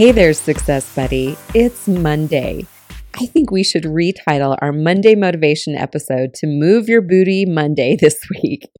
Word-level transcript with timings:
Hey 0.00 0.12
there, 0.12 0.32
Success 0.32 0.96
Buddy. 0.96 1.36
It's 1.54 1.86
Monday. 1.86 2.64
I 3.20 3.26
think 3.26 3.50
we 3.50 3.62
should 3.62 3.82
retitle 3.82 4.56
our 4.62 4.72
Monday 4.72 5.14
Motivation 5.14 5.74
episode 5.76 6.32
to 6.36 6.46
Move 6.46 6.88
Your 6.88 7.02
Booty 7.02 7.44
Monday 7.44 7.96
this 8.00 8.18
week. 8.42 8.70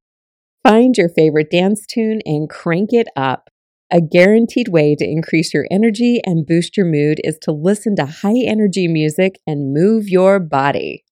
Find 0.62 0.96
your 0.96 1.10
favorite 1.10 1.50
dance 1.50 1.84
tune 1.84 2.20
and 2.24 2.48
crank 2.48 2.94
it 2.94 3.06
up. 3.16 3.50
A 3.92 4.00
guaranteed 4.00 4.68
way 4.68 4.94
to 4.94 5.04
increase 5.04 5.52
your 5.52 5.66
energy 5.70 6.22
and 6.24 6.46
boost 6.46 6.78
your 6.78 6.86
mood 6.86 7.20
is 7.22 7.36
to 7.42 7.52
listen 7.52 7.96
to 7.96 8.06
high 8.06 8.40
energy 8.42 8.88
music 8.88 9.40
and 9.46 9.74
move 9.74 10.08
your 10.08 10.40
body. 10.40 11.04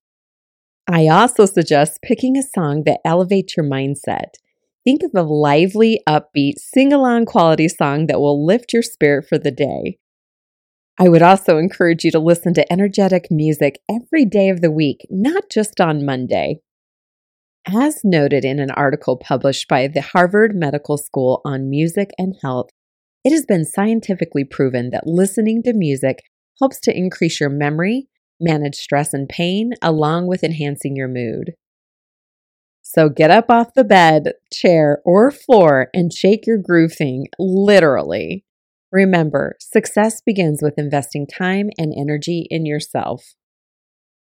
I 0.91 1.09
also 1.09 1.45
suggest 1.45 1.99
picking 2.01 2.39
a 2.39 2.43
song 2.43 2.85
that 2.87 3.01
elevates 3.05 3.59
your 3.59 3.67
mindset. 3.67 4.37
Think 4.89 5.03
of 5.03 5.11
a 5.15 5.21
lively, 5.23 6.01
upbeat, 6.09 6.55
sing 6.57 6.95
along 6.95 7.27
quality 7.27 7.69
song 7.69 8.07
that 8.07 8.21
will 8.21 8.47
lift 8.47 8.73
your 8.73 8.81
spirit 8.81 9.27
for 9.29 9.37
the 9.37 9.51
day. 9.51 9.99
I 10.99 11.11
would 11.11 11.21
also 11.21 11.59
encourage 11.59 12.05
you 12.05 12.11
to 12.13 12.19
listen 12.19 12.55
to 12.55 12.73
energetic 12.73 13.27
music 13.31 13.81
every 13.87 14.25
day 14.25 14.49
of 14.49 14.63
the 14.63 14.71
week, 14.71 15.07
not 15.11 15.51
just 15.53 15.79
on 15.79 16.07
Monday. 16.07 16.61
As 17.67 18.01
noted 18.03 18.47
in 18.47 18.59
an 18.61 18.71
article 18.71 19.19
published 19.19 19.69
by 19.69 19.89
the 19.89 20.01
Harvard 20.01 20.53
Medical 20.55 20.97
School 20.97 21.43
on 21.45 21.69
music 21.69 22.09
and 22.17 22.37
health, 22.43 22.71
it 23.25 23.31
has 23.31 23.45
been 23.45 23.67
scientifically 23.67 24.45
proven 24.45 24.89
that 24.89 25.07
listening 25.07 25.63
to 25.65 25.75
music 25.75 26.21
helps 26.61 26.81
to 26.81 26.97
increase 26.97 27.41
your 27.41 27.51
memory, 27.51 28.09
manage 28.41 28.77
stress 28.77 29.13
and 29.13 29.29
pain, 29.29 29.73
along 29.83 30.29
with 30.29 30.43
enhancing 30.43 30.97
your 30.97 31.09
mood. 31.09 31.53
So 32.91 33.11
get 33.11 33.31
up 33.31 33.51
off 33.51 33.75
the 33.75 33.85
bed, 33.85 34.33
chair, 34.51 35.03
or 35.05 35.31
floor 35.31 35.89
and 35.93 36.11
shake 36.11 36.47
your 36.47 36.57
groove 36.57 36.95
thing, 36.95 37.27
literally. 37.39 38.47
Remember, 38.91 39.57
success 39.61 40.23
begins 40.23 40.63
with 40.63 40.79
investing 40.79 41.27
time 41.27 41.69
and 41.77 41.93
energy 41.95 42.47
in 42.51 42.65
yourself. 42.65 43.35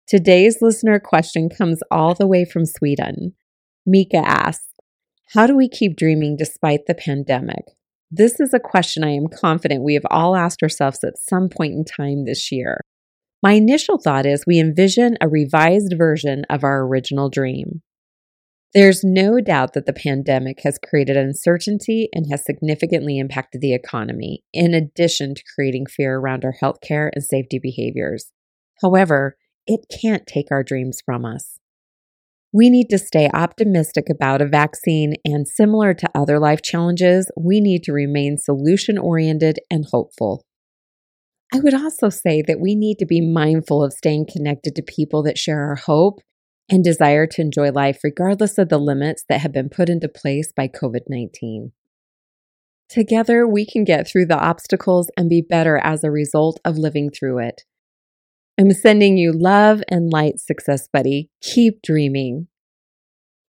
Today's 0.09 0.61
listener 0.61 0.99
question 0.99 1.49
comes 1.49 1.81
all 1.93 2.15
the 2.15 2.27
way 2.27 2.45
from 2.45 2.67
Sweden. 2.67 3.35
Mika 3.87 4.17
asks, 4.17 4.75
How 5.33 5.47
do 5.47 5.57
we 5.57 5.69
keep 5.69 5.97
dreaming 5.97 6.37
despite 6.37 6.87
the 6.89 6.95
pandemic? 6.95 7.67
This 8.11 8.41
is 8.41 8.53
a 8.53 8.59
question 8.59 9.05
I 9.05 9.11
am 9.11 9.29
confident 9.29 9.85
we 9.85 9.95
have 9.95 10.07
all 10.11 10.35
asked 10.35 10.65
ourselves 10.65 11.05
at 11.05 11.19
some 11.19 11.49
point 11.49 11.75
in 11.75 11.85
time 11.85 12.25
this 12.25 12.51
year. 12.51 12.81
My 13.45 13.53
initial 13.53 13.99
thought 13.99 14.27
is 14.27 14.43
we 14.45 14.59
envision 14.59 15.17
a 15.21 15.29
revised 15.29 15.95
version 15.97 16.45
of 16.51 16.65
our 16.65 16.85
original 16.85 17.31
dream. 17.31 17.83
There's 18.75 19.03
no 19.03 19.41
doubt 19.41 19.73
that 19.73 19.87
the 19.87 19.93
pandemic 19.93 20.61
has 20.63 20.79
created 20.79 21.17
uncertainty 21.17 22.09
and 22.13 22.27
has 22.31 22.45
significantly 22.45 23.19
impacted 23.19 23.61
the 23.61 23.73
economy, 23.73 24.45
in 24.53 24.75
addition 24.75 25.35
to 25.35 25.43
creating 25.55 25.87
fear 25.87 26.19
around 26.19 26.45
our 26.45 26.55
healthcare 26.61 27.09
and 27.15 27.25
safety 27.25 27.59
behaviors. 27.59 28.33
However, 28.83 29.37
it 29.67 29.87
can't 30.03 30.27
take 30.27 30.49
our 30.51 30.63
dreams 30.63 31.01
from 31.05 31.25
us. 31.25 31.59
We 32.53 32.71
need 32.71 32.89
to 32.91 32.99
stay 32.99 33.31
optimistic 33.33 34.09
about 34.11 34.43
a 34.43 34.47
vaccine, 34.47 35.15
and 35.25 35.49
similar 35.49 35.95
to 35.95 36.11
other 36.15 36.39
life 36.39 36.63
challenges, 36.63 37.31
we 37.37 37.61
need 37.61 37.83
to 37.85 37.93
remain 37.93 38.39
solution 38.39 38.99
oriented 38.99 39.59
and 39.71 39.87
hopeful. 39.91 40.45
I 41.53 41.61
would 41.61 41.75
also 41.75 42.09
say 42.09 42.43
that 42.43 42.61
we 42.61 42.75
need 42.75 42.99
to 42.99 43.07
be 43.07 43.21
mindful 43.21 43.83
of 43.83 43.93
staying 43.93 44.27
connected 44.33 44.75
to 44.77 44.83
people 44.83 45.23
that 45.23 45.39
share 45.39 45.63
our 45.65 45.77
hope 45.77 46.21
and 46.69 46.83
desire 46.83 47.27
to 47.27 47.41
enjoy 47.41 47.71
life 47.71 48.01
regardless 48.03 48.59
of 48.59 48.69
the 48.69 48.79
limits 48.79 49.25
that 49.29 49.41
have 49.41 49.53
been 49.53 49.69
put 49.69 49.89
into 49.89 50.09
place 50.09 50.53
by 50.55 50.69
COVID 50.69 51.03
19. 51.09 51.73
Together, 52.89 53.47
we 53.47 53.67
can 53.67 53.85
get 53.85 54.07
through 54.07 54.27
the 54.27 54.39
obstacles 54.39 55.11
and 55.17 55.29
be 55.29 55.43
better 55.43 55.79
as 55.79 56.05
a 56.05 56.11
result 56.11 56.61
of 56.65 56.79
living 56.79 57.11
through 57.11 57.39
it. 57.39 57.63
I'm 58.59 58.73
sending 58.73 59.19
you 59.19 59.33
love 59.33 59.83
and 59.89 60.11
light, 60.11 60.41
Success 60.41 60.89
Buddy. 60.93 61.29
Keep 61.43 61.83
dreaming. 61.83 62.47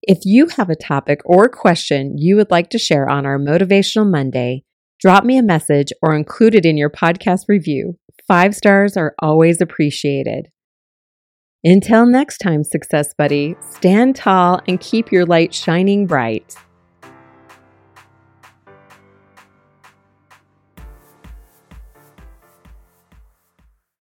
If 0.02 0.20
you 0.24 0.48
have 0.58 0.70
a 0.70 0.76
topic 0.76 1.22
or 1.24 1.50
question 1.50 2.18
you 2.18 2.36
would 2.36 2.52
like 2.52 2.70
to 2.72 2.80
share 2.80 3.10
on 3.10 3.26
our 3.26 3.40
Motivational 3.40 4.10
Monday, 4.10 4.64
drop 5.00 5.24
me 5.24 5.38
a 5.38 5.44
message 5.44 5.92
or 6.02 6.16
include 6.16 6.56
it 6.56 6.66
in 6.66 6.78
your 6.78 6.90
podcast 6.90 7.44
review. 7.48 7.98
Five 8.28 8.56
stars 8.56 8.98
are 8.98 9.16
always 9.20 9.62
appreciated. 9.62 10.50
Until 11.64 12.06
next 12.06 12.38
time, 12.38 12.64
Success 12.64 13.14
Buddy, 13.18 13.56
stand 13.60 14.16
tall 14.16 14.62
and 14.68 14.80
keep 14.80 15.12
your 15.12 15.26
light 15.26 15.54
shining 15.54 16.06
bright. 16.06 16.56